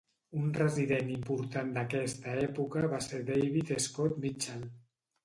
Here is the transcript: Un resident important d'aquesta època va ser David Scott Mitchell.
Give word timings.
Un 0.37 0.45
resident 0.53 1.11
important 1.15 1.69
d'aquesta 1.75 2.33
època 2.45 2.83
va 2.95 3.03
ser 3.09 3.21
David 3.29 3.71
Scott 3.85 4.19
Mitchell. 4.25 4.65